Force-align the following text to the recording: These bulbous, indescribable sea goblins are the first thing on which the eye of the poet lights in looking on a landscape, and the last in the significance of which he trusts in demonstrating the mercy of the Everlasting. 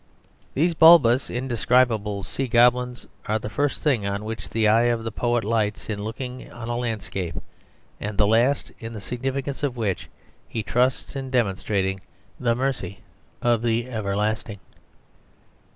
These 0.55 0.73
bulbous, 0.73 1.29
indescribable 1.29 2.23
sea 2.23 2.47
goblins 2.47 3.05
are 3.27 3.37
the 3.37 3.51
first 3.51 3.83
thing 3.83 4.07
on 4.07 4.25
which 4.25 4.49
the 4.49 4.67
eye 4.67 4.85
of 4.89 5.03
the 5.03 5.11
poet 5.11 5.43
lights 5.43 5.91
in 5.91 6.01
looking 6.03 6.51
on 6.51 6.69
a 6.69 6.75
landscape, 6.75 7.35
and 7.99 8.17
the 8.17 8.25
last 8.25 8.71
in 8.79 8.93
the 8.93 8.99
significance 8.99 9.61
of 9.61 9.77
which 9.77 10.09
he 10.47 10.63
trusts 10.63 11.15
in 11.15 11.29
demonstrating 11.29 12.01
the 12.39 12.55
mercy 12.55 13.01
of 13.43 13.61
the 13.61 13.87
Everlasting. 13.91 14.57